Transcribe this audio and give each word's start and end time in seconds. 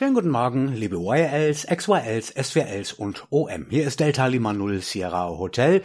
Schönen 0.00 0.14
guten 0.14 0.30
Morgen, 0.30 0.68
liebe 0.68 0.96
YLs, 0.96 1.66
XYLs, 1.66 2.28
SWLs 2.28 2.94
und 2.94 3.26
OM. 3.28 3.66
Hier 3.68 3.86
ist 3.86 4.00
Delta 4.00 4.28
Lima 4.28 4.54
0 4.54 4.80
Sierra 4.80 5.28
Hotel. 5.28 5.82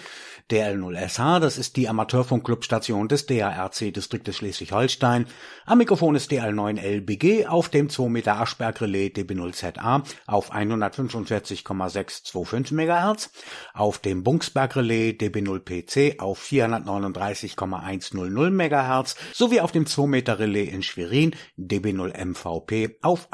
DL0SH, 0.51 1.39
das 1.39 1.57
ist 1.57 1.75
die 1.75 1.89
Amateurfunkclubstation 1.89 3.07
des 3.07 3.25
DARC-Distriktes 3.25 4.37
Schleswig-Holstein. 4.37 5.25
Am 5.65 5.79
Mikrofon 5.79 6.13
ist 6.15 6.31
DL9LBG 6.31 7.47
auf 7.47 7.69
dem 7.69 7.89
2 7.89 8.09
Meter 8.09 8.39
Aschberg-Relais 8.39 9.13
DB0ZA 9.15 10.03
auf 10.27 10.51
145,625 10.51 12.73
MHz, 12.73 13.31
auf 13.73 13.97
dem 13.97 14.23
Bunksberg-Relais 14.23 15.15
DB0PC 15.19 16.19
auf 16.19 16.37
439,100 16.37 18.51
MHz 18.51 19.15
sowie 19.33 19.61
auf 19.61 19.71
dem 19.71 19.87
2 19.87 20.05
Meter 20.05 20.37
Relais 20.37 20.71
in 20.71 20.83
Schwerin 20.83 21.35
DB0MVP 21.57 22.97
auf 23.01 23.29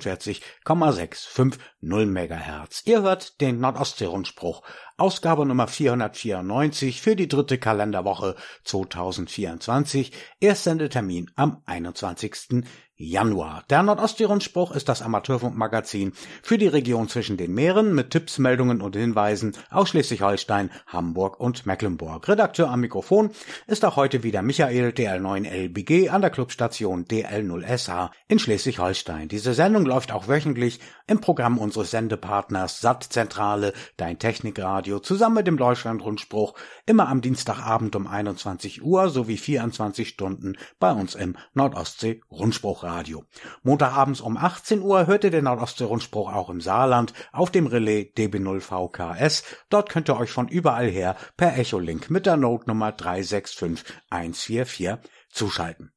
145,650 0.00 1.58
MHz. 1.82 2.82
Ihr 2.86 3.02
hört 3.02 3.40
den 3.40 3.60
Nordostsee-Rundspruch 3.60 4.62
Ausgabe 5.00 5.46
Nummer 5.46 5.66
494 5.66 7.00
für 7.00 7.16
die 7.16 7.26
dritte 7.26 7.56
Kalenderwoche 7.56 8.36
2024. 8.64 10.12
Erstsendetermin 10.40 11.30
am 11.36 11.62
21. 11.64 12.66
Januar. 13.02 13.64
Der 13.70 13.82
Nordosttirol-Spruch 13.82 14.72
ist 14.72 14.90
das 14.90 15.00
Amateurfunkmagazin 15.00 16.12
für 16.42 16.58
die 16.58 16.66
Region 16.66 17.08
zwischen 17.08 17.38
den 17.38 17.54
Meeren 17.54 17.94
mit 17.94 18.10
Tipps, 18.10 18.36
Meldungen 18.36 18.82
und 18.82 18.94
Hinweisen 18.94 19.56
aus 19.70 19.88
Schleswig-Holstein, 19.88 20.70
Hamburg 20.86 21.40
und 21.40 21.64
Mecklenburg. 21.64 22.28
Redakteur 22.28 22.68
am 22.68 22.80
Mikrofon 22.80 23.30
ist 23.66 23.86
auch 23.86 23.96
heute 23.96 24.22
wieder 24.22 24.42
Michael 24.42 24.90
DL9LBG 24.90 26.10
an 26.10 26.20
der 26.20 26.28
Clubstation 26.28 27.06
DL0SH 27.06 28.10
in 28.28 28.38
Schleswig-Holstein. 28.38 29.28
Diese 29.28 29.54
Sendung 29.54 29.86
läuft 29.86 30.12
auch 30.12 30.28
wöchentlich 30.28 30.78
im 31.06 31.22
Programm 31.22 31.56
unseres 31.56 31.92
Sendepartners 31.92 32.82
Sattzentrale, 32.82 33.72
Dein 33.96 34.18
Technikradio, 34.18 34.89
zusammen 34.98 35.36
mit 35.36 35.46
dem 35.46 35.56
Deutschlandrundspruch, 35.56 36.54
immer 36.86 37.08
am 37.08 37.20
Dienstagabend 37.20 37.94
um 37.94 38.08
21 38.08 38.82
Uhr 38.82 39.10
sowie 39.10 39.36
24 39.36 40.08
Stunden 40.08 40.56
bei 40.80 40.90
uns 40.90 41.14
im 41.14 41.36
Nordostsee-Rundspruch. 41.54 42.80
Radio. 42.82 43.24
Montagabends 43.62 44.20
um 44.20 44.36
18 44.36 44.82
Uhr 44.82 45.06
hört 45.06 45.24
ihr 45.24 45.30
den 45.30 45.44
Nordostsee-Rundspruch 45.44 46.32
auch 46.32 46.50
im 46.50 46.60
Saarland 46.60 47.12
auf 47.32 47.50
dem 47.50 47.66
Relais 47.66 48.12
DB0VKS. 48.16 49.44
Dort 49.68 49.90
könnt 49.90 50.08
ihr 50.08 50.18
euch 50.18 50.30
von 50.30 50.48
überall 50.48 50.88
her 50.88 51.16
per 51.36 51.56
Echolink 51.56 52.10
mit 52.10 52.26
der 52.26 52.36
Notenummer 52.36 52.92
365144 52.92 54.98
zuschalten. 55.30 55.92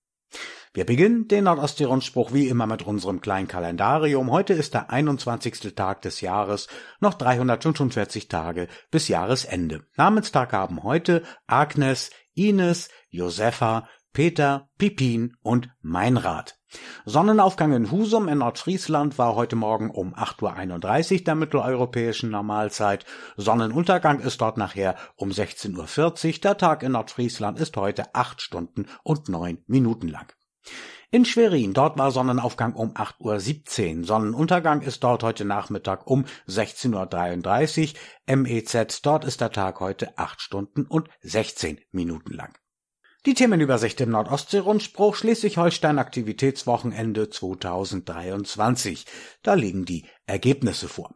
Wir 0.76 0.88
beginnen 0.88 1.28
den 1.28 1.44
Nordostsee-Rundspruch 1.44 2.34
wie 2.34 2.48
immer 2.48 2.66
mit 2.66 2.82
unserem 2.82 3.22
kleinen 3.22 3.48
Kalendarium. 3.48 4.32
Heute 4.32 4.54
ist 4.54 4.74
der 4.74 4.90
21. 4.90 5.76
Tag 5.76 6.02
des 6.02 6.22
Jahres, 6.22 6.68
noch 7.00 7.14
345 7.14 8.28
Tage 8.28 8.68
bis 8.90 9.08
Jahresende. 9.08 9.86
Namenstag 9.98 10.52
haben 10.52 10.82
heute 10.82 11.22
Agnes, 11.46 12.10
Ines, 12.34 12.90
Josefa, 13.10 13.88
Peter, 14.14 14.68
Pipin 14.80 15.38
und 15.44 15.70
Meinrad. 15.84 16.58
Sonnenaufgang 17.06 17.74
in 17.74 17.92
Husum 17.92 18.28
in 18.28 18.40
Nordfriesland 18.40 19.20
war 19.20 19.36
heute 19.36 19.56
Morgen 19.56 19.92
um 19.92 20.16
8.31 20.16 21.20
Uhr 21.20 21.24
der 21.24 21.36
mitteleuropäischen 21.36 22.32
Normalzeit. 22.32 23.06
Sonnenuntergang 23.38 24.22
ist 24.22 24.42
dort 24.42 24.58
nachher 24.58 24.96
um 25.18 25.30
16.40 25.30 26.34
Uhr. 26.34 26.40
Der 26.42 26.58
Tag 26.58 26.82
in 26.82 26.94
Nordfriesland 26.94 27.60
ist 27.60 27.78
heute 27.78 28.16
8 28.16 28.42
Stunden 28.42 28.88
und 29.04 29.30
9 29.30 29.60
Minuten 29.68 30.08
lang. 30.08 30.34
In 31.12 31.26
Schwerin, 31.26 31.74
dort 31.74 31.98
war 32.00 32.10
Sonnenaufgang 32.10 32.74
um 32.74 32.94
8.17 32.94 34.00
Uhr. 34.00 34.06
Sonnenuntergang 34.06 34.82
ist 34.82 35.04
dort 35.04 35.22
heute 35.22 35.46
Nachmittag 35.46 36.08
um 36.08 36.26
16.33 36.48 37.94
Uhr. 38.30 38.36
MEZ, 38.36 39.02
dort 39.04 39.24
ist 39.24 39.40
der 39.40 39.52
Tag 39.52 39.80
heute 39.80 40.18
8 40.18 40.42
Stunden 40.42 40.86
und 40.86 41.10
16 41.22 41.80
Minuten 41.92 42.34
lang. 42.34 42.58
Die 43.28 43.36
Themenübersicht 43.36 44.02
im 44.02 44.10
Nordostsee-Rundspruch 44.10 45.16
Schleswig-Holstein 45.16 46.00
Aktivitätswochenende 46.00 47.30
2023. 47.30 49.06
Da 49.44 49.54
liegen 49.54 49.86
die 49.86 50.06
Ergebnisse 50.26 50.90
vor. 50.90 51.14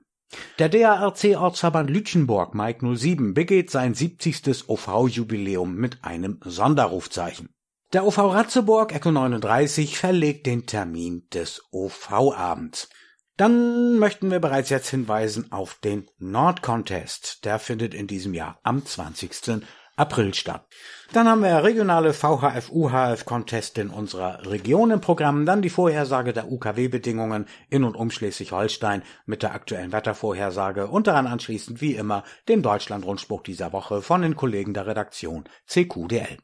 Der 0.60 0.70
DARC-Ortsverband 0.70 1.90
Lütchenburg 1.90 2.54
Mike 2.54 2.86
07 2.96 3.34
begeht 3.34 3.72
sein 3.72 3.94
70. 3.94 4.70
OV-Jubiläum 4.70 5.74
mit 5.76 6.04
einem 6.04 6.40
Sonderrufzeichen. 6.44 7.50
Der 7.94 8.06
OV 8.06 8.18
Ratzeburg 8.18 8.94
Echo 8.94 9.14
39 9.14 9.98
verlegt 9.98 10.46
den 10.46 10.66
Termin 10.66 11.26
des 11.34 11.64
OV-Abends. 11.72 12.90
Dann 13.38 13.98
möchten 13.98 14.30
wir 14.30 14.42
bereits 14.42 14.70
jetzt 14.70 14.90
hinweisen 14.90 15.54
auf 15.54 15.76
den 15.76 16.06
Nord-Contest. 16.18 17.46
Der 17.46 17.60
findet 17.60 17.94
in 17.94 18.06
diesem 18.06 18.34
Jahr 18.34 18.60
am 18.64 18.86
20. 18.86 19.62
April 19.96 20.34
statt. 20.34 20.68
Dann 21.14 21.30
haben 21.30 21.42
wir 21.42 21.64
regionale 21.64 22.12
VHF-UHF-Contest 22.12 23.78
in 23.78 23.90
unserer 23.90 24.46
Region 24.46 24.92
im 24.92 25.00
Programm, 25.00 25.46
dann 25.46 25.62
die 25.62 25.70
Vorhersage 25.70 26.34
der 26.34 26.52
UKW-Bedingungen 26.52 27.46
in 27.70 27.86
und 27.86 27.96
um 27.96 28.12
Schleswig-Holstein 28.12 29.02
mit 29.26 29.44
der 29.44 29.54
aktuellen 29.54 29.94
Wettervorhersage 29.94 30.88
und 30.88 31.08
daran 31.08 31.26
anschließend 31.26 31.80
wie 31.80 31.96
immer 31.96 32.26
den 32.50 32.62
Deutschland-Rundspruch 32.62 33.44
dieser 33.44 33.72
Woche 33.72 34.02
von 34.02 34.24
den 34.24 34.36
Kollegen 34.36 34.74
der 34.74 34.88
Redaktion 34.88 35.46
CQDL. 35.66 36.38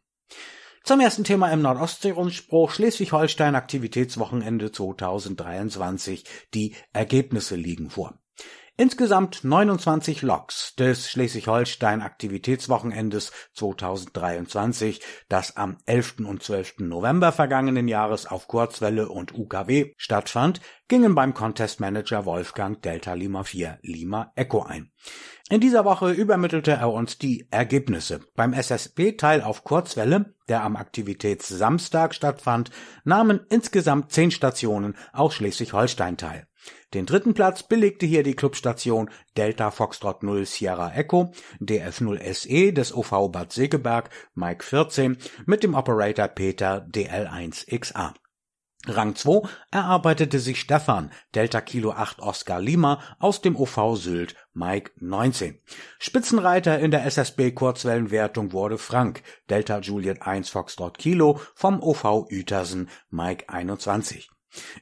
Zum 0.85 0.99
ersten 0.99 1.23
Thema 1.23 1.49
im 1.53 1.61
Nordostsee-Rundspruch 1.61 2.71
Schleswig-Holstein 2.71 3.55
Aktivitätswochenende 3.55 4.69
2023. 4.69 6.25
Die 6.53 6.75
Ergebnisse 6.91 7.55
liegen 7.55 7.89
vor. 7.89 8.19
Insgesamt 8.75 9.44
29 9.44 10.23
Loks 10.23 10.73
des 10.73 11.07
Schleswig-Holstein-Aktivitätswochenendes 11.11 13.31
2023, 13.53 15.00
das 15.29 15.56
am 15.57 15.78
11. 15.85 16.22
und 16.25 16.41
12. 16.41 16.79
November 16.79 17.31
vergangenen 17.31 17.88
Jahres 17.88 18.25
auf 18.25 18.47
Kurzwelle 18.47 19.09
und 19.09 19.35
UKW 19.35 19.94
stattfand, 19.95 20.59
gingen 20.88 21.13
beim 21.13 21.35
Contest 21.35 21.81
Manager 21.81 22.25
Wolfgang 22.25 22.81
Delta 22.81 23.13
Lima 23.13 23.44
4 23.44 23.78
Lima 23.83 24.31
Echo 24.35 24.63
ein. 24.63 24.91
In 25.50 25.62
dieser 25.62 25.85
Woche 25.85 26.09
übermittelte 26.09 26.72
er 26.72 26.91
uns 26.91 27.19
die 27.19 27.47
Ergebnisse. 27.51 28.22
Beim 28.35 28.53
SSB-Teil 28.53 29.44
auf 29.44 29.63
Kurzwelle, 29.63 30.33
der 30.50 30.63
am 30.63 30.78
Aktivitätssamstag 30.78 32.16
stattfand, 32.16 32.72
nahmen 33.03 33.41
insgesamt 33.50 34.12
zehn 34.12 34.31
Stationen 34.31 34.95
aus 35.12 35.35
Schleswig-Holstein 35.35 36.17
teil. 36.17 36.47
Den 36.94 37.06
dritten 37.06 37.34
Platz 37.34 37.63
belegte 37.63 38.06
hier 38.06 38.24
die 38.24 38.35
Clubstation 38.35 39.09
Delta 39.38 39.72
Foxtrot 39.72 40.24
0 40.24 40.46
Sierra 40.46 40.94
Echo 40.94 41.31
DF0 41.59 42.34
SE 42.34 42.74
des 42.74 42.94
OV 42.94 43.31
Bad 43.31 43.51
Segeberg 43.51 44.09
Mike 44.35 44.63
14 44.63 45.18
mit 45.46 45.63
dem 45.63 45.74
Operator 45.74 46.28
Peter 46.28 46.85
DL1XA. 46.91 48.13
Rang 48.85 49.16
2 49.16 49.47
erarbeitete 49.72 50.40
sich 50.40 50.59
Stefan 50.59 51.09
Delta 51.35 51.62
Kilo 51.62 51.91
8 51.94 52.19
Oscar 52.19 52.59
Lima 52.59 53.00
aus 53.18 53.41
dem 53.41 53.56
OV 53.56 53.95
Sylt 53.95 54.35
Mike 54.53 54.91
19. 55.00 55.57
Spitzenreiter 56.00 56.80
in 56.80 56.91
der 56.91 57.06
SSB 57.06 57.51
Kurzwellenwertung 57.51 58.51
wurde 58.51 58.78
Frank 58.78 59.24
Delta 59.50 59.80
Juliet 59.80 60.22
1 60.22 60.50
Foxtrot 60.50 60.97
Kilo 60.97 61.40
vom 61.56 61.81
OV 61.81 62.28
Uetersen 62.30 62.90
Mike 63.09 63.47
21. 63.47 64.32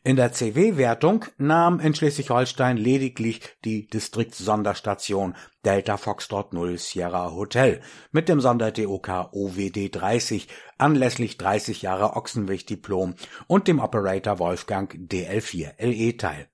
In 0.03 0.15
der 0.15 0.33
CW-Wertung 0.33 1.25
nahm 1.37 1.79
in 1.79 1.95
Schleswig-Holstein 1.95 2.77
lediglich 2.77 3.41
die 3.63 3.87
Distriktssonderstation 3.87 5.35
Delta 5.63 5.97
Foxtrot 5.97 6.53
0 6.53 6.77
Sierra 6.77 7.31
Hotel 7.31 7.81
mit 8.11 8.27
dem 8.27 8.41
Sonder-DOK 8.41 9.29
OWD 9.31 9.89
30 9.91 10.47
anlässlich 10.77 11.37
30 11.37 11.81
Jahre 11.83 12.15
Ochsenwicht-Diplom 12.15 13.15
und 13.47 13.67
dem 13.67 13.79
Operator 13.79 14.39
Wolfgang 14.39 14.93
DL4 14.93 15.73
LE 15.79 16.17
teil. 16.17 16.47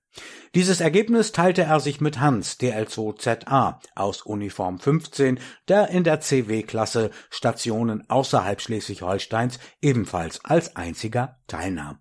Dieses 0.54 0.80
Ergebnis 0.80 1.32
teilte 1.32 1.62
er 1.62 1.80
sich 1.80 2.00
mit 2.00 2.20
Hans 2.20 2.58
DL2ZA 2.58 3.78
aus 3.94 4.22
Uniform 4.22 4.78
15, 4.78 5.38
der 5.68 5.88
in 5.88 6.04
der 6.04 6.20
CW-Klasse 6.20 7.10
Stationen 7.30 8.08
außerhalb 8.08 8.60
Schleswig-Holsteins 8.60 9.58
ebenfalls 9.80 10.44
als 10.44 10.74
einziger 10.76 11.38
teilnahm. 11.46 11.98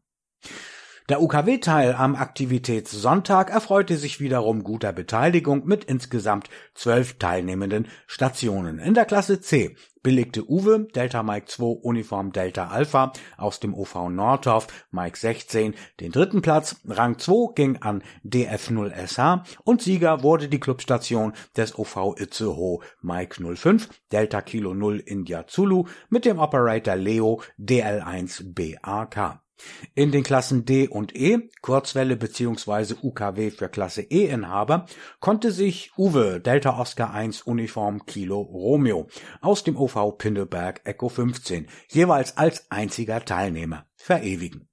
Der 1.09 1.21
UKW-Teil 1.21 1.93
am 1.93 2.17
Aktivitätssonntag 2.17 3.49
erfreute 3.49 3.95
sich 3.95 4.19
wiederum 4.19 4.65
guter 4.65 4.91
Beteiligung 4.91 5.65
mit 5.65 5.85
insgesamt 5.85 6.49
zwölf 6.75 7.17
teilnehmenden 7.17 7.87
Stationen. 8.07 8.77
In 8.77 8.93
der 8.93 9.05
Klasse 9.05 9.39
C 9.39 9.77
belegte 10.03 10.43
Uwe 10.49 10.85
Delta 10.93 11.23
Mike 11.23 11.45
2 11.45 11.63
Uniform 11.81 12.33
Delta 12.33 12.67
Alpha 12.67 13.13
aus 13.37 13.61
dem 13.61 13.73
OV 13.73 14.09
Nordorf 14.09 14.67
Mike 14.91 15.17
16 15.17 15.75
den 16.01 16.11
dritten 16.11 16.41
Platz. 16.41 16.81
Rang 16.85 17.17
2 17.17 17.53
ging 17.55 17.77
an 17.77 18.03
DF0SH 18.25 19.43
und 19.63 19.81
Sieger 19.81 20.23
wurde 20.23 20.49
die 20.49 20.59
Clubstation 20.59 21.31
des 21.55 21.79
OV 21.79 22.15
Itzehoe 22.17 22.81
Mike 23.01 23.41
05 23.55 23.87
Delta 24.11 24.41
Kilo 24.41 24.73
0 24.73 24.99
India 24.99 25.47
Zulu 25.47 25.85
mit 26.09 26.25
dem 26.25 26.37
Operator 26.37 26.97
Leo 26.97 27.41
DL1 27.57 28.53
BAK. 28.53 29.46
In 29.95 30.11
den 30.11 30.23
Klassen 30.23 30.65
D 30.65 30.87
und 30.87 31.15
E, 31.15 31.49
Kurzwelle 31.61 32.15
bzw. 32.15 32.95
UKW 33.01 33.51
für 33.51 33.69
Klasse 33.69 34.01
E-Inhaber, 34.01 34.85
konnte 35.19 35.51
sich 35.51 35.91
Uwe 35.97 36.39
Delta 36.39 36.79
Oscar 36.79 37.13
1 37.13 37.41
Uniform 37.41 38.05
Kilo 38.05 38.41
Romeo 38.41 39.07
aus 39.41 39.63
dem 39.63 39.75
OV 39.77 40.17
Pinneberg 40.17 40.81
Echo 40.83 41.09
15 41.09 41.67
jeweils 41.89 42.37
als 42.37 42.69
einziger 42.69 43.23
Teilnehmer 43.25 43.85
verewigen. 43.95 44.67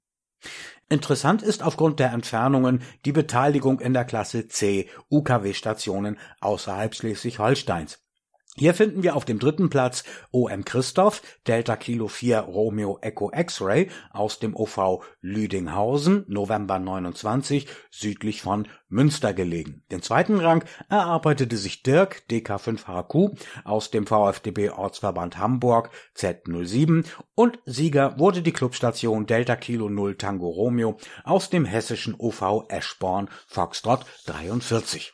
Interessant 0.91 1.43
ist 1.43 1.63
aufgrund 1.63 1.99
der 1.99 2.13
Entfernungen 2.13 2.83
die 3.05 3.13
Beteiligung 3.13 3.81
in 3.81 3.95
der 3.95 4.05
Klasse 4.05 4.49
C 4.49 4.89
UKW-Stationen 5.11 6.19
außerhalb 6.41 6.95
Schleswig-Holsteins. 6.95 8.04
Hier 8.57 8.73
finden 8.73 9.03
wir 9.03 9.17
auf 9.17 9.25
dem 9.25 9.41
dritten 9.41 9.69
Platz 9.69 10.05
OM 10.31 10.65
Christoph, 10.65 11.23
Delta 11.49 11.75
Kilo 11.75 12.07
4 12.07 12.39
Romeo 12.39 12.99
Echo 13.03 13.33
X-Ray 13.35 13.91
aus 14.13 14.39
dem 14.39 14.55
OV 14.55 15.03
Lüdinghausen, 15.21 16.25
November 16.29 16.79
29, 16.79 17.67
südlich 17.91 18.43
von 18.43 18.69
Münster 18.89 19.35
gelegen. 19.35 19.83
Den 19.91 20.03
zweiten 20.03 20.39
Rang 20.39 20.65
erarbeitete 20.89 21.57
sich 21.57 21.83
Dirk 21.83 22.23
DK5HQ 22.31 23.37
aus 23.65 23.91
dem 23.91 24.07
VfDB 24.07 24.71
Ortsverband 24.71 25.37
Hamburg 25.37 25.91
Z07 26.17 27.07
und 27.35 27.59
Sieger 27.65 28.21
wurde 28.21 28.41
die 28.41 28.53
Clubstation 28.53 29.27
Delta 29.27 29.57
Kilo 29.57 29.89
0 29.89 30.17
Tango 30.17 30.49
Romeo 30.49 30.97
aus 31.25 31.51
dem 31.51 31.65
hessischen 31.65 32.15
OV 32.17 32.67
Eschborn 32.69 33.29
Foxtrot 33.49 34.07
43. 34.27 35.13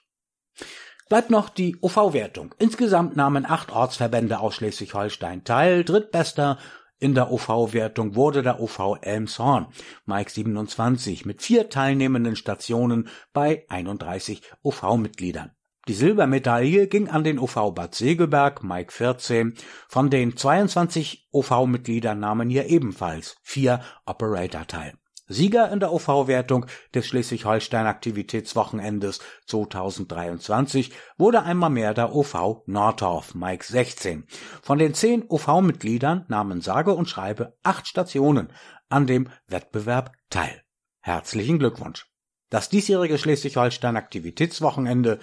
Bleibt 1.11 1.29
noch 1.29 1.49
die 1.49 1.77
OV-Wertung. 1.81 2.55
Insgesamt 2.61 3.17
nahmen 3.17 3.45
acht 3.45 3.73
Ortsverbände 3.73 4.39
aus 4.39 4.55
Schleswig-Holstein 4.55 5.43
teil. 5.43 5.83
Drittbester 5.83 6.57
in 7.01 7.17
der 7.17 7.33
OV-Wertung 7.33 8.15
wurde 8.15 8.43
der 8.43 8.61
OV 8.61 8.99
Elmshorn, 9.03 9.67
Mike 10.07 10.31
27, 10.31 11.27
mit 11.27 11.43
vier 11.43 11.69
teilnehmenden 11.69 12.37
Stationen 12.37 13.09
bei 13.33 13.65
31 13.69 14.43
OV-Mitgliedern. 14.63 15.51
Die 15.89 15.95
Silbermedaille 15.95 16.87
ging 16.87 17.09
an 17.09 17.25
den 17.25 17.41
OV 17.41 17.75
Bad 17.75 17.97
Segeberg, 17.97 18.63
Mike 18.63 18.93
14. 18.93 19.55
Von 19.89 20.11
den 20.11 20.37
22 20.37 21.27
OV-Mitgliedern 21.33 22.21
nahmen 22.21 22.49
hier 22.49 22.67
ebenfalls 22.67 23.35
vier 23.43 23.81
Operator 24.07 24.65
teil. 24.69 24.95
Sieger 25.33 25.71
in 25.71 25.79
der 25.79 25.93
OV-Wertung 25.93 26.67
des 26.93 27.07
Schleswig-Holstein 27.07 27.87
Aktivitätswochenendes 27.87 29.21
2023 29.47 30.91
wurde 31.19 31.45
einmal 31.45 31.71
mehr 31.71 31.95
der 31.95 32.13
OV 32.13 32.65
Nordorf, 32.67 33.37
Mike 33.37 33.65
16. 33.65 34.27
Von 34.61 34.79
den 34.81 34.93
zehn 34.93 35.25
OV-Mitgliedern 35.29 36.25
nahmen 36.27 36.61
sage 36.61 36.95
und 36.95 37.09
schreibe 37.09 37.57
acht 37.63 37.87
Stationen 37.87 38.53
an 38.89 39.07
dem 39.07 39.29
Wettbewerb 39.47 40.13
teil. 40.31 40.63
Herzlichen 40.99 41.61
Glückwunsch. 41.61 42.09
Das 42.49 42.69
diesjährige 42.69 43.17
Schleswig-Holstein 43.17 43.97
Aktivitätswochenende 43.97 45.21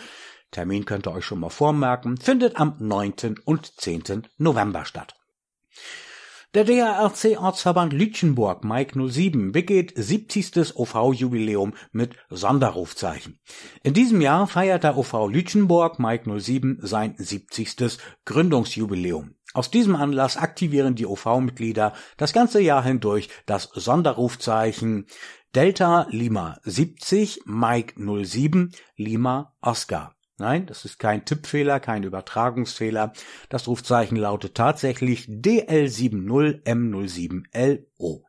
Termin 0.52 0.86
könnt 0.86 1.06
ihr 1.06 1.12
euch 1.12 1.26
schon 1.26 1.42
mal 1.42 1.50
vormerken, 1.50 2.16
findet 2.16 2.56
am 2.56 2.78
9. 2.80 3.36
und 3.44 3.66
10. 3.82 4.26
November 4.38 4.86
statt. 4.86 5.17
Der 6.58 6.66
DRC 6.66 7.40
Ortsverband 7.40 7.94
Lütchenburg 7.94 8.64
Mike 8.64 8.98
07 9.00 9.52
begeht 9.52 9.94
70. 9.96 10.76
OV-Jubiläum 10.76 11.76
mit 11.92 12.16
Sonderrufzeichen. 12.32 13.40
In 13.84 13.94
diesem 13.94 14.22
Jahr 14.22 14.48
feiert 14.48 14.84
der 14.84 14.98
OV 14.98 15.28
Lütchenburg 15.30 16.00
Mike 16.00 16.28
07 16.40 16.80
sein 16.82 17.14
70. 17.16 18.00
Gründungsjubiläum. 18.26 19.36
Aus 19.54 19.70
diesem 19.70 19.96
Anlass 19.96 20.36
aktivieren 20.36 20.96
die 20.96 21.06
OV-Mitglieder 21.06 21.94
das 22.18 22.34
ganze 22.34 22.60
Jahr 22.60 22.84
hindurch 22.84 23.30
das 23.46 23.70
Sonderrufzeichen 23.76 25.06
Delta 25.54 26.08
Lima 26.10 26.58
70 26.64 27.42
Mike 27.46 28.02
07 28.04 28.74
Lima 28.96 29.54
Oscar. 29.62 30.17
Nein, 30.40 30.68
das 30.68 30.86
ist 30.86 31.00
kein 31.00 31.26
Tippfehler, 31.26 31.80
kein 31.80 32.04
Übertragungsfehler. 32.04 33.12
Das 33.50 33.68
Rufzeichen 33.68 34.18
lautet 34.18 34.54
tatsächlich 34.54 35.28
DL70M07LO. 35.28 38.22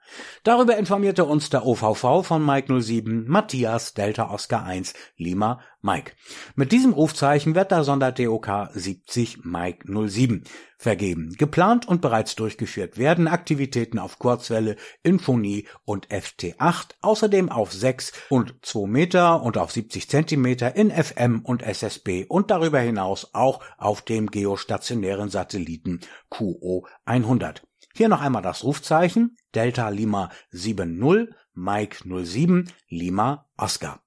Darüber 0.42 0.78
informierte 0.78 1.26
uns 1.26 1.50
der 1.50 1.66
OVV 1.66 2.24
von 2.24 2.46
Mike 2.46 2.80
07 2.80 3.28
Matthias 3.28 3.92
Delta 3.92 4.30
Oscar 4.30 4.64
1 4.64 4.94
Lima 5.18 5.60
Mike. 5.82 6.12
Mit 6.54 6.72
diesem 6.72 6.94
Rufzeichen 6.94 7.54
wird 7.54 7.72
der 7.72 7.84
Sonder-DOK 7.84 8.70
70 8.72 9.44
Mike 9.44 9.84
07 9.86 10.44
vergeben. 10.78 11.34
Geplant 11.36 11.86
und 11.86 12.00
bereits 12.00 12.36
durchgeführt 12.36 12.96
werden 12.96 13.28
Aktivitäten 13.28 13.98
auf 13.98 14.18
Kurzwelle, 14.18 14.76
Infonie 15.02 15.66
und 15.84 16.08
FT8, 16.08 16.94
außerdem 17.02 17.50
auf 17.50 17.72
6 17.72 18.12
und 18.30 18.54
2 18.62 18.86
Meter 18.88 19.42
und 19.42 19.58
auf 19.58 19.72
70 19.72 20.08
Zentimeter 20.08 20.76
in 20.76 20.90
FM 20.90 21.40
und 21.40 21.62
SSB 21.62 22.24
und 22.26 22.50
darüber 22.50 22.78
hinaus 22.78 23.34
auch 23.34 23.60
auf 23.76 24.02
dem 24.02 24.30
geostationären 24.30 25.28
Satelliten 25.28 26.00
QO 26.30 26.86
100. 27.04 27.62
Hier 27.94 28.08
noch 28.08 28.20
einmal 28.20 28.42
das 28.42 28.62
Rufzeichen 28.62 29.36
Delta 29.54 29.88
Lima 29.88 30.30
70 30.52 31.34
Mike 31.54 32.04
07 32.06 32.70
Lima 32.88 33.46
Oscar. 33.56 34.00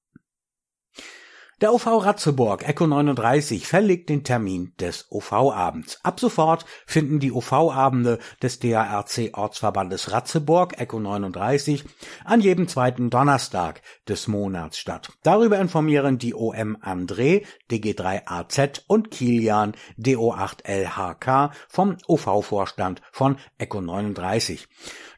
Der 1.62 1.76
OV 1.76 1.86
Ratzeburg 1.86 2.68
Echo 2.68 2.88
39 2.88 3.68
verlegt 3.68 4.10
den 4.10 4.24
Termin 4.24 4.74
des 4.80 5.06
OV-Abends. 5.12 6.00
Ab 6.02 6.20
sofort 6.20 6.66
finden 6.88 7.20
die 7.20 7.32
OV-Abende 7.32 8.18
des 8.42 8.58
DARC 8.58 9.30
Ortsverbandes 9.34 10.12
Ratzeburg 10.12 10.80
Echo 10.82 11.00
39 11.00 11.84
an 12.26 12.42
jedem 12.42 12.68
zweiten 12.68 13.12
Donnerstag 13.12 13.84
des 14.10 14.28
Monats 14.28 14.80
statt. 14.80 15.12
Darüber 15.22 15.60
informieren 15.60 16.18
die 16.18 16.34
OM 16.34 16.78
André, 16.78 17.46
DG3AZ 17.70 18.82
und 18.88 19.12
Kilian 19.12 19.76
DO8LHK 20.00 21.52
vom 21.70 21.96
OV-Vorstand 22.08 23.04
von 23.12 23.38
Echo 23.60 23.82
39 23.82 24.68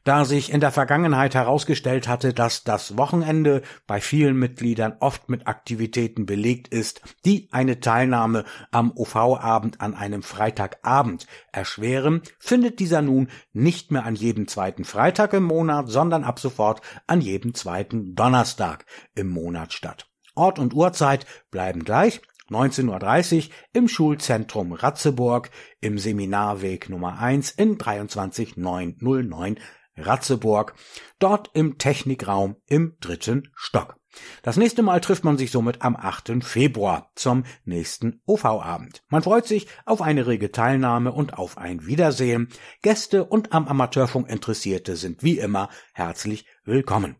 da 0.03 0.25
sich 0.25 0.51
in 0.51 0.59
der 0.59 0.71
Vergangenheit 0.71 1.35
herausgestellt 1.35 2.07
hatte, 2.07 2.33
dass 2.33 2.63
das 2.63 2.97
Wochenende 2.97 3.61
bei 3.87 4.01
vielen 4.01 4.37
Mitgliedern 4.37 4.97
oft 4.99 5.29
mit 5.29 5.47
Aktivitäten 5.47 6.25
belegt 6.25 6.67
ist, 6.67 7.01
die 7.25 7.47
eine 7.51 7.79
Teilnahme 7.79 8.45
am 8.71 8.91
OV-Abend 8.95 9.81
an 9.81 9.95
einem 9.95 10.23
Freitagabend 10.23 11.27
erschweren, 11.51 12.21
findet 12.39 12.79
dieser 12.79 13.01
nun 13.01 13.29
nicht 13.53 13.91
mehr 13.91 14.05
an 14.05 14.15
jedem 14.15 14.47
zweiten 14.47 14.83
Freitag 14.83 15.33
im 15.33 15.43
Monat, 15.43 15.89
sondern 15.89 16.23
ab 16.23 16.39
sofort 16.39 16.81
an 17.07 17.21
jedem 17.21 17.53
zweiten 17.53 18.15
Donnerstag 18.15 18.85
im 19.15 19.29
Monat 19.29 19.73
statt. 19.73 20.07
Ort 20.35 20.59
und 20.59 20.73
Uhrzeit 20.73 21.25
bleiben 21.51 21.83
gleich, 21.83 22.21
19.30 22.49 23.37
Uhr 23.37 23.53
im 23.71 23.87
Schulzentrum 23.87 24.73
Ratzeburg 24.73 25.49
im 25.79 25.97
Seminarweg 25.97 26.89
Nummer 26.89 27.19
1 27.19 27.51
in 27.51 27.77
23909 27.77 29.57
Ratzeburg, 29.97 30.73
dort 31.19 31.51
im 31.53 31.77
Technikraum 31.77 32.55
im 32.67 32.97
dritten 32.99 33.51
Stock. 33.55 33.95
Das 34.43 34.57
nächste 34.57 34.83
Mal 34.83 35.01
trifft 35.01 35.23
man 35.23 35.37
sich 35.37 35.51
somit 35.51 35.81
am 35.81 35.95
8. 35.95 36.43
Februar 36.43 37.11
zum 37.15 37.45
nächsten 37.65 38.21
OV-Abend. 38.25 39.03
Man 39.09 39.23
freut 39.23 39.47
sich 39.47 39.67
auf 39.85 40.01
eine 40.01 40.27
rege 40.27 40.51
Teilnahme 40.51 41.11
und 41.11 41.37
auf 41.37 41.57
ein 41.57 41.85
Wiedersehen. 41.85 42.49
Gäste 42.81 43.25
und 43.25 43.53
am 43.53 43.67
Amateurfunk 43.67 44.29
Interessierte 44.29 44.95
sind 44.95 45.23
wie 45.23 45.39
immer 45.39 45.69
herzlich 45.93 46.45
willkommen. 46.63 47.15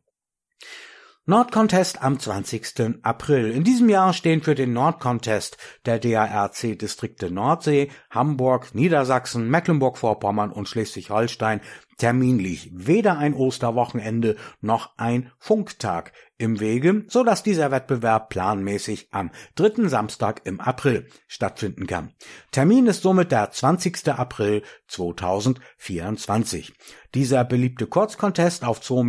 Nordcontest 1.26 2.02
am 2.02 2.20
20. 2.20 3.00
April. 3.02 3.50
In 3.52 3.64
diesem 3.64 3.88
Jahr 3.88 4.12
stehen 4.12 4.44
für 4.44 4.56
den 4.56 4.74
Nordcontest 4.74 5.56
der 5.86 5.98
DARC 5.98 6.78
Distrikte 6.78 7.32
Nordsee, 7.32 7.90
Hamburg, 8.10 8.76
Niedersachsen, 8.76 9.50
Mecklenburg-Vorpommern 9.50 10.52
und 10.52 10.68
Schleswig-Holstein 10.68 11.62
terminlich 11.98 12.70
weder 12.74 13.18
ein 13.18 13.34
Osterwochenende 13.34 14.36
noch 14.62 14.98
ein 14.98 15.32
Funktag 15.40 16.12
im 16.38 16.60
Wege, 16.60 17.06
so 17.08 17.24
dass 17.24 17.44
dieser 17.44 17.72
Wettbewerb 17.72 18.30
planmäßig 18.30 19.08
am 19.12 19.32
dritten 19.56 19.88
Samstag 19.88 20.42
im 20.46 20.60
April 20.60 21.08
stattfinden 21.28 21.88
kann. 21.88 22.12
Termin 22.52 22.88
ist 22.88 23.02
somit 23.02 23.32
der 23.32 23.52
20. 23.52 24.10
April 24.10 24.64
2024. 24.88 26.74
Dieser 27.14 27.46
beliebte 27.46 27.86
Kurzcontest 27.86 28.66
auf 28.66 28.82
2,70 28.82 29.04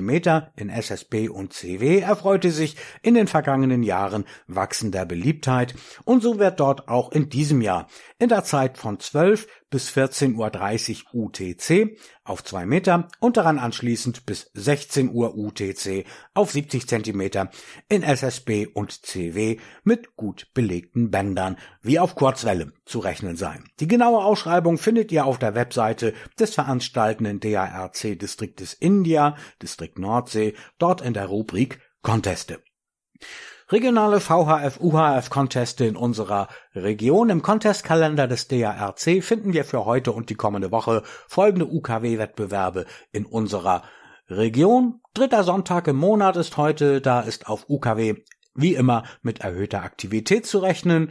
Meter 0.00 0.52
und 0.52 0.60
in 0.60 0.70
SSB 0.70 1.28
und 1.28 1.52
CW 1.52 1.98
erfreute 1.98 2.52
sich 2.52 2.76
in 3.02 3.14
den 3.14 3.26
vergangenen 3.26 3.82
Jahren 3.82 4.24
wachsender 4.46 5.04
Beliebtheit 5.04 5.74
und 6.04 6.22
so 6.22 6.38
wird 6.38 6.60
dort 6.60 6.88
auch 6.88 7.10
in 7.10 7.28
diesem 7.28 7.60
Jahr 7.60 7.88
in 8.22 8.28
der 8.28 8.44
Zeit 8.44 8.78
von 8.78 9.00
12 9.00 9.48
bis 9.68 9.90
14.30 9.90 11.06
Uhr 11.12 11.24
UTC 11.24 11.98
auf 12.22 12.44
2 12.44 12.66
Meter 12.66 13.08
und 13.18 13.36
daran 13.36 13.58
anschließend 13.58 14.26
bis 14.26 14.48
16 14.54 15.10
Uhr 15.12 15.36
UTC 15.36 16.04
auf 16.32 16.52
70 16.52 16.86
Zentimeter 16.86 17.50
in 17.88 18.04
SSB 18.04 18.68
und 18.68 19.04
CW 19.04 19.58
mit 19.82 20.14
gut 20.14 20.46
belegten 20.54 21.10
Bändern 21.10 21.56
wie 21.80 21.98
auf 21.98 22.14
Kurzwelle 22.14 22.72
zu 22.84 23.00
rechnen 23.00 23.34
sein. 23.34 23.64
Die 23.80 23.88
genaue 23.88 24.24
Ausschreibung 24.24 24.78
findet 24.78 25.10
ihr 25.10 25.26
auf 25.26 25.40
der 25.40 25.56
Webseite 25.56 26.14
des 26.38 26.54
veranstaltenden 26.54 27.40
DARC-Distriktes 27.40 28.74
India, 28.74 29.34
Distrikt 29.60 29.98
Nordsee, 29.98 30.54
dort 30.78 31.00
in 31.00 31.12
der 31.12 31.26
Rubrik 31.26 31.80
Conteste. 32.02 32.62
Regionale 33.72 34.20
VHF-UHF-Conteste 34.20 35.86
in 35.86 35.96
unserer 35.96 36.48
Region. 36.74 37.30
Im 37.30 37.40
Contestkalender 37.40 38.28
des 38.28 38.46
DARC 38.46 39.22
finden 39.22 39.54
wir 39.54 39.64
für 39.64 39.86
heute 39.86 40.12
und 40.12 40.28
die 40.28 40.34
kommende 40.34 40.70
Woche 40.70 41.02
folgende 41.26 41.66
UKW-Wettbewerbe 41.66 42.84
in 43.12 43.24
unserer 43.24 43.82
Region. 44.28 45.00
Dritter 45.14 45.42
Sonntag 45.42 45.88
im 45.88 45.96
Monat 45.96 46.36
ist 46.36 46.58
heute, 46.58 47.00
da 47.00 47.20
ist 47.22 47.48
auf 47.48 47.64
UKW 47.70 48.16
wie 48.54 48.74
immer 48.74 49.04
mit 49.22 49.40
erhöhter 49.40 49.82
Aktivität 49.82 50.44
zu 50.44 50.58
rechnen. 50.58 51.10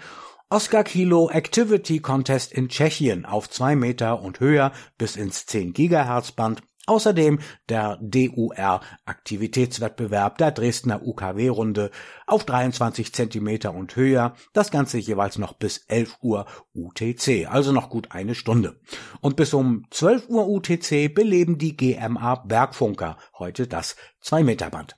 Oscar 0.51 0.83
Kilo 0.83 1.31
Activity 1.31 1.99
Contest 1.99 2.53
in 2.53 2.69
Tschechien 2.69 3.25
auf 3.25 3.49
zwei 3.49 3.75
Meter 3.75 4.21
und 4.21 4.39
höher 4.39 4.71
bis 4.99 5.15
ins 5.15 5.47
10 5.47 5.73
Gigahertz 5.73 6.31
Band 6.33 6.61
Außerdem 6.87 7.37
der 7.69 7.99
DUR-Aktivitätswettbewerb 8.01 10.39
der 10.39 10.49
Dresdner 10.51 11.05
UKW-Runde 11.05 11.91
auf 12.25 12.43
23 12.43 13.13
Zentimeter 13.13 13.75
und 13.75 13.95
höher, 13.95 14.33
das 14.53 14.71
Ganze 14.71 14.97
jeweils 14.97 15.37
noch 15.37 15.53
bis 15.53 15.85
11 15.87 16.17
Uhr 16.21 16.47
UTC, 16.73 17.47
also 17.47 17.71
noch 17.71 17.89
gut 17.89 18.11
eine 18.11 18.33
Stunde. 18.33 18.79
Und 19.21 19.35
bis 19.35 19.53
um 19.53 19.85
12 19.91 20.29
Uhr 20.29 20.47
UTC 20.47 21.13
beleben 21.13 21.59
die 21.59 21.77
GMA 21.77 22.37
Bergfunker 22.47 23.17
heute 23.37 23.67
das 23.67 23.95
2-Meter-Band. 24.23 24.95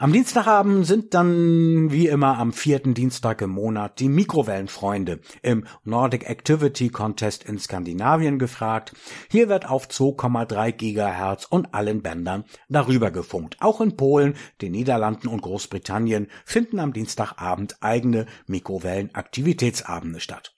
Am 0.00 0.12
Dienstagabend 0.12 0.86
sind 0.86 1.12
dann 1.12 1.90
wie 1.90 2.06
immer 2.06 2.38
am 2.38 2.52
vierten 2.52 2.94
Dienstag 2.94 3.42
im 3.42 3.50
Monat 3.50 3.98
die 3.98 4.08
Mikrowellenfreunde 4.08 5.18
im 5.42 5.66
Nordic 5.82 6.30
Activity 6.30 6.88
Contest 6.88 7.42
in 7.42 7.58
Skandinavien 7.58 8.38
gefragt. 8.38 8.92
Hier 9.28 9.48
wird 9.48 9.68
auf 9.68 9.88
2,3 9.88 10.70
Gigahertz 10.70 11.46
und 11.46 11.74
allen 11.74 12.00
Bändern 12.02 12.44
darüber 12.68 13.10
gefunkt. 13.10 13.56
Auch 13.58 13.80
in 13.80 13.96
Polen, 13.96 14.36
den 14.62 14.70
Niederlanden 14.70 15.26
und 15.26 15.42
Großbritannien 15.42 16.28
finden 16.44 16.78
am 16.78 16.92
Dienstagabend 16.92 17.78
eigene 17.80 18.26
Mikrowellenaktivitätsabende 18.46 20.20
statt. 20.20 20.54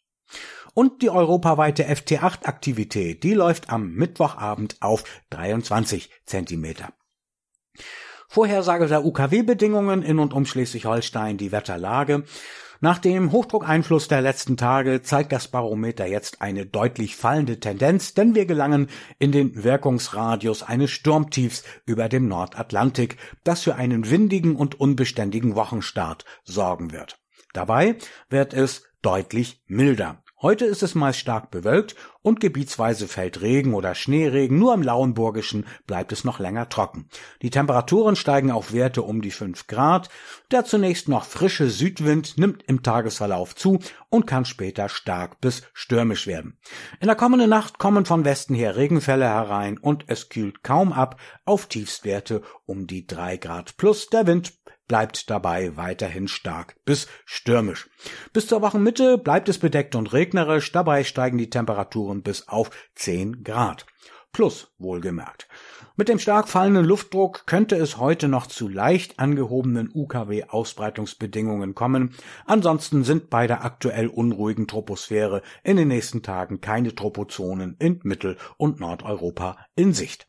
Und 0.74 1.00
die 1.00 1.08
europaweite 1.08 1.88
FT8-Aktivität, 1.88 3.22
die 3.22 3.32
läuft 3.32 3.70
am 3.70 3.94
Mittwochabend 3.94 4.76
auf 4.82 5.04
23 5.30 6.10
Zentimeter. 6.26 6.92
Vorhersage 8.32 8.86
der 8.86 9.04
UKW-Bedingungen 9.04 10.02
in 10.02 10.20
und 10.20 10.32
um 10.32 10.46
Schleswig-Holstein 10.46 11.36
die 11.36 11.50
Wetterlage. 11.50 12.22
Nach 12.78 12.98
dem 12.98 13.32
Hochdruckeinfluss 13.32 14.06
der 14.06 14.20
letzten 14.20 14.56
Tage 14.56 15.02
zeigt 15.02 15.32
das 15.32 15.48
Barometer 15.48 16.06
jetzt 16.06 16.40
eine 16.40 16.64
deutlich 16.64 17.16
fallende 17.16 17.58
Tendenz, 17.58 18.14
denn 18.14 18.36
wir 18.36 18.46
gelangen 18.46 18.86
in 19.18 19.32
den 19.32 19.64
Wirkungsradius 19.64 20.62
eines 20.62 20.92
Sturmtiefs 20.92 21.64
über 21.86 22.08
dem 22.08 22.28
Nordatlantik, 22.28 23.16
das 23.42 23.64
für 23.64 23.74
einen 23.74 24.08
windigen 24.08 24.54
und 24.54 24.78
unbeständigen 24.78 25.56
Wochenstart 25.56 26.24
sorgen 26.44 26.92
wird. 26.92 27.18
Dabei 27.52 27.96
wird 28.28 28.54
es 28.54 28.84
deutlich 29.02 29.60
milder. 29.66 30.22
Heute 30.42 30.64
ist 30.64 30.82
es 30.82 30.94
meist 30.94 31.18
stark 31.18 31.50
bewölkt 31.50 31.96
und 32.22 32.40
gebietsweise 32.40 33.08
fällt 33.08 33.42
Regen 33.42 33.74
oder 33.74 33.94
Schneeregen, 33.94 34.58
nur 34.58 34.72
im 34.72 34.82
Lauenburgischen 34.82 35.66
bleibt 35.86 36.12
es 36.12 36.24
noch 36.24 36.38
länger 36.38 36.70
trocken. 36.70 37.10
Die 37.42 37.50
Temperaturen 37.50 38.16
steigen 38.16 38.50
auf 38.50 38.72
Werte 38.72 39.02
um 39.02 39.20
die 39.20 39.32
5 39.32 39.66
Grad, 39.66 40.08
der 40.50 40.64
zunächst 40.64 41.10
noch 41.10 41.26
frische 41.26 41.68
Südwind 41.68 42.38
nimmt 42.38 42.62
im 42.62 42.82
Tagesverlauf 42.82 43.54
zu 43.54 43.80
und 44.08 44.26
kann 44.26 44.46
später 44.46 44.88
stark 44.88 45.42
bis 45.42 45.62
stürmisch 45.74 46.26
werden. 46.26 46.58
In 47.00 47.08
der 47.08 47.16
kommenden 47.16 47.50
Nacht 47.50 47.78
kommen 47.78 48.06
von 48.06 48.24
Westen 48.24 48.54
her 48.54 48.76
Regenfälle 48.76 49.26
herein 49.26 49.76
und 49.76 50.04
es 50.06 50.30
kühlt 50.30 50.62
kaum 50.62 50.94
ab 50.94 51.20
auf 51.44 51.66
Tiefstwerte 51.66 52.40
um 52.64 52.86
die 52.86 53.06
3 53.06 53.36
Grad 53.36 53.76
plus. 53.76 54.08
Der 54.08 54.26
Wind 54.26 54.54
bleibt 54.90 55.30
dabei 55.30 55.76
weiterhin 55.76 56.26
stark 56.26 56.74
bis 56.84 57.06
stürmisch. 57.24 57.88
Bis 58.32 58.48
zur 58.48 58.60
Wochenmitte 58.60 59.18
bleibt 59.18 59.48
es 59.48 59.58
bedeckt 59.58 59.94
und 59.94 60.12
regnerisch, 60.12 60.72
dabei 60.72 61.04
steigen 61.04 61.38
die 61.38 61.48
Temperaturen 61.48 62.24
bis 62.24 62.48
auf 62.48 62.72
10 62.96 63.44
Grad. 63.44 63.86
Plus 64.32 64.74
wohlgemerkt. 64.78 65.46
Mit 65.94 66.08
dem 66.08 66.18
stark 66.18 66.48
fallenden 66.48 66.84
Luftdruck 66.84 67.46
könnte 67.46 67.76
es 67.76 67.98
heute 67.98 68.26
noch 68.26 68.48
zu 68.48 68.66
leicht 68.66 69.20
angehobenen 69.20 69.92
UKW-Ausbreitungsbedingungen 69.94 71.76
kommen. 71.76 72.12
Ansonsten 72.44 73.04
sind 73.04 73.30
bei 73.30 73.46
der 73.46 73.64
aktuell 73.64 74.08
unruhigen 74.08 74.66
Troposphäre 74.66 75.42
in 75.62 75.76
den 75.76 75.86
nächsten 75.86 76.24
Tagen 76.24 76.60
keine 76.60 76.96
Tropozonen 76.96 77.76
in 77.78 78.00
Mittel- 78.02 78.38
und 78.56 78.80
Nordeuropa 78.80 79.56
in 79.76 79.92
Sicht. 79.92 80.26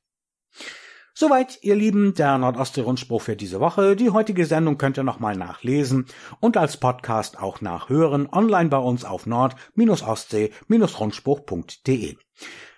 Soweit, 1.22 1.60
ihr 1.62 1.76
Lieben, 1.76 2.16
der 2.16 2.40
Nordostsee-Rundspruch 2.40 3.22
für 3.22 3.36
diese 3.36 3.60
Woche. 3.60 3.96
Die 3.96 4.10
heutige 4.10 4.48
Sendung 4.48 4.80
könnt 4.80 4.98
ihr 4.98 5.04
nochmal 5.04 5.36
nachlesen 5.36 6.08
und 6.40 6.58
als 6.58 6.78
Podcast 6.78 7.38
auch 7.38 7.62
nachhören, 7.62 8.28
online 8.32 8.70
bei 8.70 8.80
uns 8.80 9.06
auf 9.06 9.28
nord-ostsee-rundspruch.de. 9.28 12.16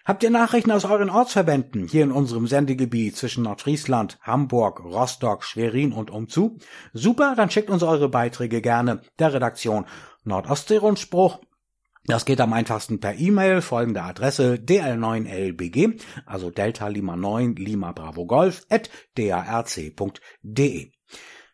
Habt 0.04 0.24
ihr 0.24 0.30
Nachrichten 0.30 0.72
aus 0.72 0.84
euren 0.84 1.10
Ortsverbänden 1.10 1.88
hier 1.88 2.04
in 2.04 2.12
unserem 2.12 2.48
Sendegebiet 2.48 3.16
zwischen 3.16 3.46
Nordfriesland, 3.46 4.20
Hamburg, 4.22 4.84
Rostock, 4.84 5.46
Schwerin 5.46 5.94
und 5.94 6.12
umzu? 6.12 6.58
Super, 6.92 7.36
dann 7.38 7.50
schickt 7.50 7.70
uns 7.70 7.82
eure 7.82 8.10
Beiträge 8.10 8.60
gerne 8.60 9.00
der 9.20 9.34
Redaktion 9.34 9.86
Nordostsee-Rundspruch 10.26 11.40
das 12.06 12.26
geht 12.26 12.42
am 12.42 12.52
einfachsten 12.52 13.00
per 13.00 13.18
E-Mail, 13.18 13.62
folgende 13.62 14.04
Adresse 14.04 14.56
dl9lbg, 14.56 16.02
also 16.26 16.50
Delta 16.50 16.88
Lima 16.88 17.16
9 17.16 17.56
Lima 17.56 17.94
Bravo 17.94 18.26
Golf 18.26 18.66
at 18.70 18.90
darc.de. 19.16 20.92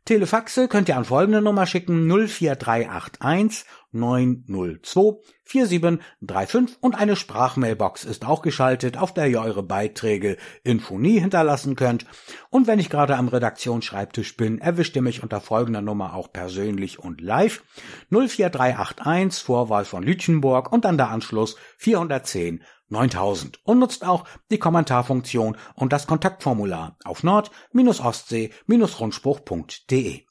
Telefaxe 0.10 0.68
könnt 0.68 0.89
ihr 0.89 0.98
an 0.98 1.06
folgende 1.06 1.39
Nummer 1.39 1.68
schicken 1.68 2.10
04381 2.10 3.63
902 3.92 5.20
4735 5.44 6.78
und 6.82 6.96
eine 6.96 7.16
Sprachmailbox 7.16 8.06
ist 8.06 8.25
auch 8.25 8.42
geschaltet, 8.42 8.98
auf 8.98 9.13
der 9.13 9.28
ihr 9.28 9.39
eure 9.39 9.62
Beiträge 9.62 10.38
in 10.63 10.80
Phonie 10.80 11.20
hinterlassen 11.20 11.75
könnt. 11.75 12.08
Und 12.50 12.66
wenn 12.66 12.80
ich 12.80 12.89
gerade 12.89 13.18
am 13.18 13.28
Redaktionsschreibtisch 13.28 14.36
bin, 14.36 14.60
erwischt 14.60 14.96
ihr 14.96 15.04
mich 15.04 15.22
unter 15.22 15.42
folgender 15.42 15.82
Nummer 15.82 16.16
auch 16.16 16.34
persönlich 16.34 16.98
und 16.98 17.22
live 17.22 17.62
04381 18.10 19.44
Vorwahl 19.44 19.86
von 19.86 20.01
Lütchenburg 20.01 20.72
und 20.72 20.86
dann 20.86 20.98
der 20.98 21.12
Anschluss 21.12 21.56
410 21.78 22.63
9000 22.89 23.65
und 23.65 23.79
nutzt 23.79 24.05
auch 24.05 24.25
die 24.51 24.60
Kommentarfunktion 24.60 25.58
und 25.75 25.93
das 25.93 26.08
Kontaktformular 26.08 26.98
auf 27.03 27.24
nord-ostsee-rundspruch.de. 27.24 30.22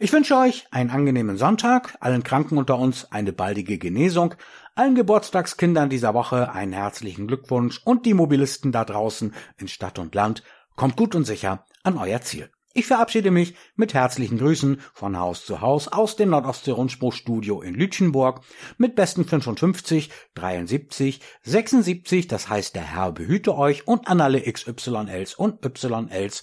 Ich 0.00 0.12
wünsche 0.12 0.36
euch 0.36 0.66
einen 0.70 0.90
angenehmen 0.90 1.36
Sonntag, 1.36 1.96
allen 2.00 2.24
Kranken 2.24 2.58
unter 2.58 2.78
uns 2.78 3.10
eine 3.12 3.32
baldige 3.32 3.78
Genesung, 3.78 4.34
allen 4.74 4.96
Geburtstagskindern 4.96 5.88
dieser 5.88 6.14
Woche 6.14 6.52
einen 6.52 6.72
herzlichen 6.72 7.28
Glückwunsch 7.28 7.80
und 7.84 8.04
die 8.04 8.14
Mobilisten 8.14 8.72
da 8.72 8.84
draußen 8.84 9.32
in 9.56 9.68
Stadt 9.68 9.98
und 9.98 10.14
Land, 10.14 10.42
kommt 10.76 10.96
gut 10.96 11.14
und 11.14 11.24
sicher 11.24 11.64
an 11.84 11.96
euer 11.96 12.20
Ziel. 12.22 12.50
Ich 12.76 12.86
verabschiede 12.86 13.30
mich 13.30 13.54
mit 13.76 13.94
herzlichen 13.94 14.36
Grüßen 14.36 14.80
von 14.92 15.16
Haus 15.16 15.46
zu 15.46 15.60
Haus 15.60 15.86
aus 15.86 16.16
dem 16.16 16.30
Nordostsee-Rundspruchstudio 16.30 17.62
in 17.62 17.72
Lütchenburg 17.72 18.40
mit 18.78 18.96
besten 18.96 19.24
55, 19.24 20.10
73, 20.34 21.20
76, 21.44 22.26
das 22.26 22.48
heißt 22.48 22.74
der 22.74 22.82
Herr 22.82 23.12
behüte 23.12 23.56
euch 23.56 23.86
und 23.86 24.08
an 24.08 24.20
alle 24.20 24.40
XYLs 24.42 25.34
und 25.36 25.64
YLs. 25.64 26.42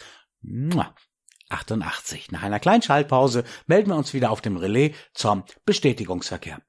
88. 1.50 2.32
Nach 2.32 2.44
einer 2.44 2.62
kleinen 2.62 2.82
Schaltpause 2.82 3.44
melden 3.68 3.90
wir 3.90 3.98
uns 3.98 4.14
wieder 4.14 4.32
auf 4.32 4.40
dem 4.40 4.56
Relais 4.56 4.94
zum 5.14 5.44
Bestätigungsverkehr. 5.66 6.62